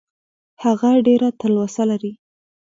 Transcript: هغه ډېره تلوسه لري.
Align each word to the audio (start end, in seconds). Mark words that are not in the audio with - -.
هغه 0.63 0.89
ډېره 1.07 1.27
تلوسه 1.39 1.83
لري. 1.91 2.13